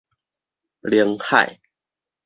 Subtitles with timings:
[0.81, 1.59] 寧海